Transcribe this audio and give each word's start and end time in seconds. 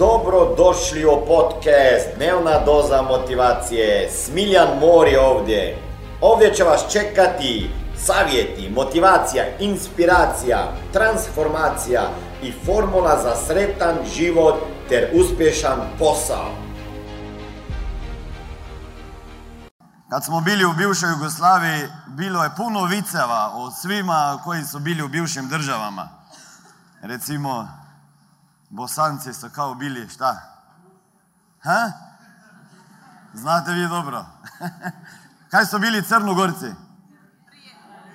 Dobro 0.00 0.54
došli 0.56 1.04
u 1.04 1.26
podcast 1.26 2.16
Dnevna 2.16 2.64
doza 2.64 3.02
motivacije. 3.02 4.10
Smiljan 4.10 4.68
Mor 4.80 5.08
je 5.08 5.20
ovdje. 5.20 5.78
Ovdje 6.20 6.54
će 6.54 6.64
vas 6.64 6.92
čekati 6.92 7.70
savjeti, 7.96 8.70
motivacija, 8.74 9.44
inspiracija, 9.58 10.72
transformacija 10.92 12.02
i 12.42 12.52
formula 12.66 13.22
za 13.22 13.36
sretan 13.46 13.96
život 14.16 14.54
ter 14.88 15.10
uspješan 15.14 15.78
posao. 15.98 16.50
Kad 20.10 20.24
smo 20.24 20.40
bili 20.40 20.64
u 20.64 20.72
bivšoj 20.72 21.10
Jugoslaviji, 21.10 21.88
bilo 22.06 22.44
je 22.44 22.50
puno 22.56 22.84
viceva 22.84 23.52
o 23.54 23.70
svima 23.70 24.40
koji 24.44 24.64
su 24.64 24.78
bili 24.78 25.02
u 25.02 25.08
bivšim 25.08 25.48
državama. 25.48 26.08
Recimo, 27.02 27.79
Bosanci 28.70 29.34
su 29.34 29.50
kao 29.54 29.74
bili, 29.74 30.08
šta? 30.08 30.36
Ha? 31.62 31.92
Znate 33.34 33.72
vi 33.72 33.88
dobro. 33.88 34.26
Kaj 35.50 35.66
su 35.66 35.78
bili 35.78 36.02
Crnogorci? 36.02 36.74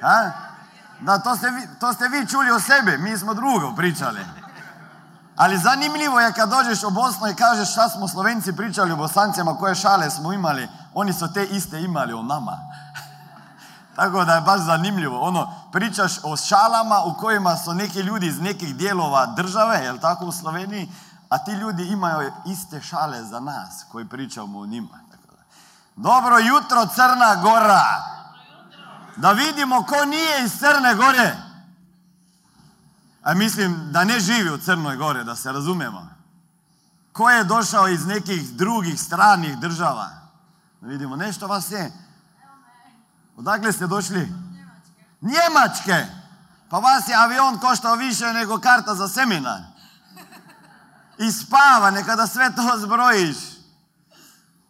Ha? 0.00 0.30
Da, 1.00 1.18
to 1.18 1.36
ste, 1.36 1.50
vi, 1.50 1.68
to 1.80 1.92
ste 1.92 2.08
vi 2.08 2.26
čuli 2.26 2.50
o 2.50 2.60
sebi, 2.60 2.98
mi 2.98 3.18
smo 3.18 3.34
drugo 3.34 3.74
pričali. 3.76 4.20
Ali 5.36 5.58
zanimljivo 5.58 6.20
je 6.20 6.32
kad 6.32 6.50
dođeš 6.50 6.84
u 6.84 6.90
Bosnu 6.90 7.28
i 7.28 7.34
kažeš 7.34 7.72
šta 7.72 7.88
smo 7.88 8.08
Slovenci 8.08 8.56
pričali 8.56 8.92
o 8.92 8.96
Bosancima, 8.96 9.58
koje 9.58 9.74
šale 9.74 10.10
smo 10.10 10.32
imali, 10.32 10.68
oni 10.94 11.12
su 11.12 11.32
te 11.32 11.44
iste 11.44 11.82
imali 11.82 12.12
o 12.12 12.22
nama. 12.22 12.58
Tako 13.96 14.24
da 14.24 14.34
je 14.34 14.40
baš 14.40 14.60
zanimljivo. 14.60 15.20
Ono, 15.20 15.54
pričaš 15.72 16.12
o 16.22 16.36
šalama 16.36 17.02
u 17.04 17.14
kojima 17.14 17.56
su 17.56 17.74
neki 17.74 18.00
ljudi 18.00 18.26
iz 18.26 18.40
nekih 18.40 18.76
dijelova 18.76 19.26
države, 19.26 19.78
jel 19.84 19.98
tako 19.98 20.24
u 20.24 20.32
Sloveniji, 20.32 20.92
a 21.28 21.38
ti 21.38 21.52
ljudi 21.52 21.88
imaju 21.88 22.32
iste 22.46 22.82
šale 22.82 23.24
za 23.24 23.40
nas 23.40 23.84
koji 23.92 24.08
pričamo 24.08 24.58
o 24.58 24.66
njima. 24.66 25.02
Dobro 25.96 26.38
jutro 26.38 26.86
Crna 26.94 27.36
Gora! 27.42 27.84
Da 29.16 29.32
vidimo 29.32 29.82
ko 29.82 30.04
nije 30.04 30.44
iz 30.44 30.58
Crne 30.58 30.94
Gore. 30.94 31.36
A 33.22 33.34
mislim 33.34 33.92
da 33.92 34.04
ne 34.04 34.20
živi 34.20 34.50
u 34.50 34.58
Crnoj 34.58 34.96
Gore, 34.96 35.24
da 35.24 35.36
se 35.36 35.52
razumemo. 35.52 36.08
Ko 37.12 37.30
je 37.30 37.44
došao 37.44 37.88
iz 37.88 38.06
nekih 38.06 38.52
drugih 38.52 39.00
stranih 39.00 39.58
država? 39.58 40.08
Da 40.80 40.88
vidimo, 40.88 41.16
nešto 41.16 41.46
vas 41.46 41.70
je. 41.70 41.92
Odakle 43.36 43.72
ste 43.72 43.86
došli? 43.86 44.32
Njemačke. 45.20 46.06
Pa 46.68 46.78
vas 46.78 47.08
je 47.08 47.14
avion 47.14 47.58
koštao 47.58 47.94
više 47.94 48.32
nego 48.32 48.58
karta 48.58 48.94
za 48.94 49.08
seminar. 49.08 49.60
I 51.26 51.32
spava, 51.32 51.90
nekada 51.90 52.26
sve 52.26 52.54
to 52.56 52.78
zbrojiš. 52.78 53.36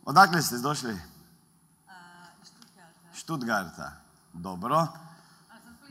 Odakle 0.05 0.43
ste 0.43 0.59
došli? 0.59 1.01
Štutgarta. 3.15 3.93
Dobro. 4.33 4.87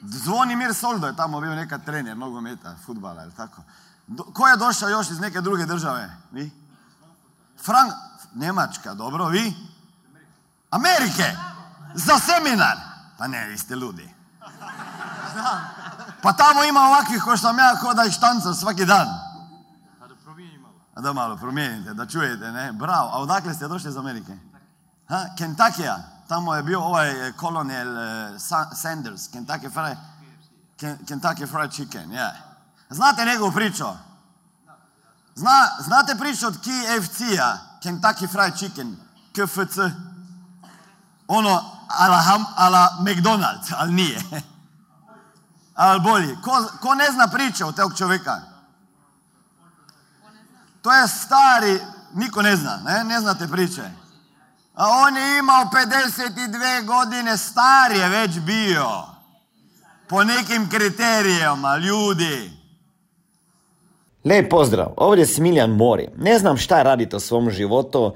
Zvonimir 0.01 0.73
Soldo 0.73 1.07
je 1.07 1.15
tamo 1.15 1.41
bio 1.41 1.55
nekad 1.55 1.85
trener 1.85 2.17
nogometa, 2.17 2.75
futbala, 2.85 3.23
ili 3.23 3.33
tako? 3.33 3.61
Do, 4.07 4.23
ko 4.23 4.47
je 4.47 4.57
došao 4.57 4.89
još 4.89 5.09
iz 5.09 5.19
neke 5.19 5.41
druge 5.41 5.65
države? 5.65 6.17
Vi? 6.31 6.51
Frank, 7.65 7.93
Njemačka, 8.35 8.93
dobro, 8.93 9.27
vi? 9.27 9.53
Amerike! 10.69 11.35
Za 11.93 12.19
seminar! 12.19 12.77
Pa 13.17 13.27
ne, 13.27 13.47
vi 13.47 13.57
ste 13.57 13.75
ludi. 13.75 14.13
Pa 16.21 16.33
tamo 16.33 16.63
ima 16.63 16.79
ovakvih 16.79 17.23
ko 17.23 17.37
sam 17.37 17.57
ja, 17.57 17.75
ko 17.81 17.93
da 17.93 18.11
štancam 18.11 18.53
svaki 18.53 18.85
dan. 18.85 19.07
A 20.95 21.01
da 21.01 21.13
malo 21.13 21.37
promijenite, 21.37 21.93
da 21.93 22.05
čujete, 22.05 22.51
ne? 22.51 22.71
Bravo. 22.71 23.09
A 23.13 23.19
odakle 23.19 23.53
ste 23.53 23.67
došli 23.67 23.89
iz 23.89 23.97
Amerike? 23.97 24.37
Ha? 25.07 25.25
Kentakija. 25.37 25.97
Tamo 26.27 26.55
je 26.55 26.63
bio 26.63 26.81
ovaj 26.81 27.31
kolonel 27.31 27.87
Sanders, 28.73 29.21
Kentucky 29.31 29.69
Fried, 29.73 29.97
Kentucky 30.79 31.47
Fried 31.47 31.71
Chicken, 31.71 32.09
yeah. 32.09 32.31
Znate 32.89 33.25
njegovu 33.25 33.51
priču? 33.51 33.85
Zna, 35.35 35.69
znate 35.79 36.15
priču 36.15 36.47
od 36.47 36.57
KFC-a, 36.57 37.57
Kentucky 37.83 38.31
Fried 38.31 38.55
Chicken, 38.55 38.95
KFC? 39.33 39.77
Ono, 41.27 41.80
ala, 41.99 42.17
ham, 42.17 42.45
ala 42.55 42.97
McDonald's, 43.01 43.73
ali 43.77 43.93
nije. 43.93 44.21
ali 45.75 45.99
bolje. 45.99 46.37
Ko, 46.41 46.51
ko 46.81 46.95
ne 46.95 47.11
zna 47.11 47.27
priču 47.27 47.67
od 47.67 47.75
tog 47.75 47.97
čovjeka? 47.97 48.41
To 50.81 50.93
je 50.93 51.07
stari, 51.07 51.79
niko 52.13 52.41
ne 52.41 52.55
zna, 52.55 52.79
ne, 52.85 53.03
ne 53.03 53.19
znate 53.19 53.47
priče. 53.47 53.81
A 54.73 54.87
on 54.87 55.17
je 55.17 55.39
imao 55.39 55.65
52 55.65 56.85
godine, 56.85 57.37
star 57.37 57.91
je 57.91 58.09
već 58.09 58.39
bio. 58.39 58.87
Po 60.07 60.23
nekim 60.23 60.69
kriterijama, 60.69 61.77
ljudi. 61.77 62.61
Lijep 64.25 64.49
pozdrav, 64.49 64.93
ovdje 64.97 65.21
je 65.21 65.27
Smiljan 65.27 65.69
Mori. 65.69 66.09
Ne 66.17 66.39
znam 66.39 66.57
šta 66.57 66.83
radite 66.83 67.15
u 67.15 67.19
svom 67.19 67.49
životu, 67.49 68.15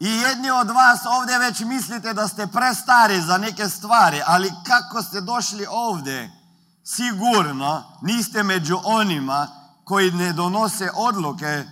I 0.00 0.08
jedni 0.08 0.50
od 0.50 0.70
vas 0.70 1.00
ovdje 1.06 1.38
već 1.38 1.60
mislite 1.60 2.14
da 2.14 2.28
ste 2.28 2.46
prestari 2.46 3.20
za 3.20 3.38
neke 3.38 3.68
stvari, 3.68 4.22
ali 4.26 4.52
kako 4.66 5.02
ste 5.02 5.20
došli 5.20 5.66
ovdje, 5.70 6.30
sigurno 6.84 7.82
niste 8.02 8.42
među 8.42 8.78
onima 8.84 9.48
koji 9.84 10.10
ne 10.10 10.32
donose 10.32 10.90
odluke, 10.94 11.64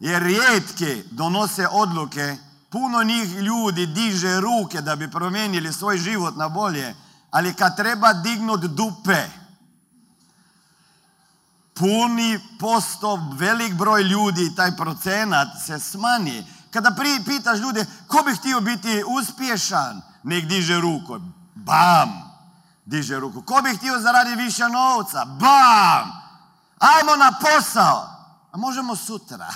jer 0.00 0.22
rijetki 0.22 1.02
donose 1.10 1.68
odluke, 1.68 2.36
puno 2.70 3.02
njih 3.02 3.34
ljudi 3.34 3.86
diže 3.86 4.40
ruke 4.40 4.80
da 4.80 4.96
bi 4.96 5.10
promijenili 5.10 5.72
svoj 5.72 5.98
život 5.98 6.36
na 6.36 6.48
bolje, 6.48 6.94
ali 7.30 7.54
kad 7.54 7.76
treba 7.76 8.12
dignut 8.12 8.60
dupe, 8.60 9.28
puni 11.74 12.40
posto, 12.58 13.18
velik 13.32 13.74
broj 13.74 14.02
ljudi, 14.02 14.54
taj 14.56 14.76
procenat 14.76 15.48
se 15.66 15.78
smanji. 15.78 16.46
Kada 16.70 16.90
pri, 16.90 17.22
pitaš 17.24 17.58
ljude, 17.58 17.86
ko 18.06 18.22
bi 18.26 18.36
htio 18.36 18.60
biti 18.60 19.04
uspješan, 19.06 20.02
nek 20.22 20.44
diže 20.44 20.80
ruku. 20.80 21.20
Bam! 21.54 22.30
Diže 22.84 23.20
ruku. 23.20 23.42
Ko 23.42 23.62
bi 23.62 23.76
htio 23.76 23.98
zaraditi 23.98 24.42
više 24.42 24.68
novca? 24.68 25.24
Bam! 25.24 26.12
Ajmo 26.78 27.16
na 27.16 27.32
posao. 27.40 28.10
A 28.52 28.56
možemo 28.56 28.96
sutra. 28.96 29.46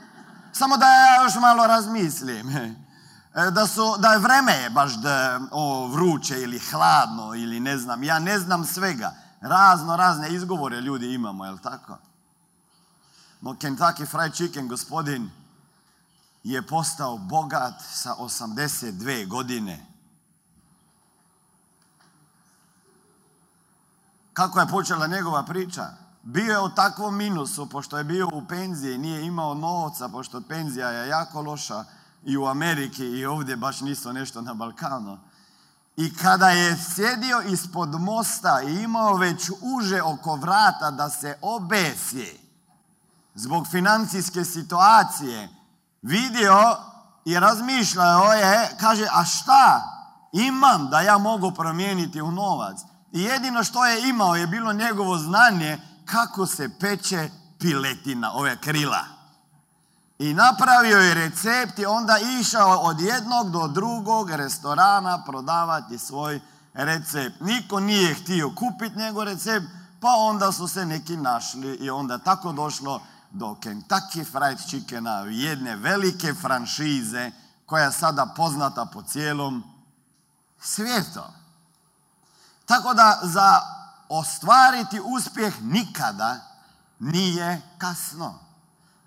Samo 0.58 0.76
da 0.76 0.86
ja 0.86 1.22
još 1.22 1.34
malo 1.34 1.66
razmislim. 1.66 2.48
Da, 3.52 3.66
su, 3.66 3.96
da 3.98 4.12
je 4.12 4.18
vreme 4.18 4.70
baš 4.70 4.92
da, 4.92 5.40
o, 5.50 5.86
vruće 5.86 6.42
ili 6.42 6.58
hladno 6.58 7.34
ili 7.34 7.60
ne 7.60 7.78
znam. 7.78 8.04
Ja 8.04 8.18
ne 8.18 8.38
znam 8.38 8.64
svega. 8.64 9.14
Razno 9.40 9.96
razne 9.96 10.34
izgovore 10.34 10.80
ljudi 10.80 11.14
imamo, 11.14 11.44
jel 11.44 11.58
tako? 11.58 11.98
No 13.40 13.50
Kentucky 13.50 14.06
Fried 14.06 14.34
Chicken, 14.34 14.68
gospodin, 14.68 15.30
je 16.44 16.66
postao 16.66 17.18
bogat 17.18 17.74
sa 17.92 18.14
82 18.18 19.28
godine. 19.28 19.86
Kako 24.32 24.60
je 24.60 24.66
počela 24.66 25.06
njegova 25.06 25.42
priča? 25.42 26.02
bio 26.22 26.52
je 26.52 26.60
u 26.60 26.68
takvom 26.68 27.16
minusu, 27.16 27.66
pošto 27.66 27.98
je 27.98 28.04
bio 28.04 28.28
u 28.32 28.46
penziji, 28.48 28.98
nije 28.98 29.26
imao 29.26 29.54
novca, 29.54 30.08
pošto 30.08 30.40
penzija 30.40 30.88
je 30.88 31.08
jako 31.08 31.42
loša 31.42 31.84
i 32.24 32.36
u 32.36 32.46
Ameriki 32.46 33.04
i 33.04 33.26
ovdje 33.26 33.56
baš 33.56 33.80
nisu 33.80 34.12
nešto 34.12 34.40
na 34.40 34.54
Balkanu. 34.54 35.18
I 35.96 36.16
kada 36.16 36.48
je 36.48 36.76
sjedio 36.94 37.40
ispod 37.40 38.00
mosta 38.00 38.62
i 38.62 38.82
imao 38.82 39.16
već 39.16 39.50
uže 39.60 40.02
oko 40.02 40.36
vrata 40.36 40.90
da 40.90 41.10
se 41.10 41.38
obesi 41.40 42.40
zbog 43.34 43.66
financijske 43.70 44.44
situacije, 44.44 45.48
vidio 46.02 46.76
i 47.24 47.38
razmišljao 47.38 48.32
je, 48.32 48.76
kaže, 48.80 49.06
a 49.12 49.24
šta 49.24 49.82
imam 50.32 50.88
da 50.90 51.00
ja 51.00 51.18
mogu 51.18 51.50
promijeniti 51.50 52.20
u 52.20 52.30
novac? 52.30 52.76
I 53.12 53.22
jedino 53.22 53.64
što 53.64 53.86
je 53.86 54.08
imao 54.08 54.36
je 54.36 54.46
bilo 54.46 54.72
njegovo 54.72 55.18
znanje 55.18 55.78
kako 56.04 56.46
se 56.46 56.78
peče 56.80 57.30
piletina, 57.58 58.32
ove 58.32 58.56
krila. 58.56 59.04
I 60.18 60.34
napravio 60.34 60.98
je 60.98 61.14
recept 61.14 61.78
i 61.78 61.86
onda 61.86 62.18
išao 62.40 62.78
od 62.78 63.00
jednog 63.00 63.50
do 63.50 63.68
drugog 63.68 64.30
restorana 64.30 65.24
prodavati 65.24 65.98
svoj 65.98 66.40
recept. 66.74 67.40
Niko 67.40 67.80
nije 67.80 68.14
htio 68.14 68.50
kupiti 68.54 68.98
njegov 68.98 69.24
recept, 69.24 69.66
pa 70.00 70.08
onda 70.08 70.52
su 70.52 70.68
se 70.68 70.86
neki 70.86 71.16
našli 71.16 71.74
i 71.74 71.90
onda 71.90 72.18
tako 72.18 72.52
došlo 72.52 73.00
do 73.32 73.54
Kentucky 73.54 74.24
Fried 74.24 74.58
Chickena, 74.68 75.18
jedne 75.18 75.76
velike 75.76 76.34
franšize 76.34 77.30
koja 77.66 77.84
je 77.84 77.92
sada 77.92 78.26
poznata 78.36 78.86
po 78.86 79.02
cijelom 79.02 79.62
svijetu. 80.60 81.22
Tako 82.66 82.94
da 82.94 83.18
za 83.22 83.60
ostvariti 84.08 85.00
uspjeh 85.04 85.62
nikada 85.62 86.40
nije 86.98 87.62
kasno. 87.78 88.38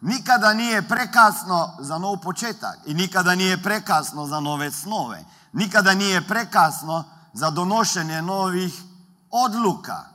Nikada 0.02 0.54
nije 0.54 0.88
prekasno 0.88 1.78
za 1.80 1.98
nov 1.98 2.18
početak 2.18 2.80
i 2.86 2.94
nikada 2.94 3.36
nije 3.36 3.64
prekasno 3.64 4.26
za 4.26 4.40
nove 4.40 4.72
snove. 4.72 5.26
Nikada 5.54 5.94
nije 5.94 6.28
prekasno 6.28 7.04
za 7.34 7.50
donošenje 7.50 8.22
novih 8.22 8.82
odluka. 9.32 10.15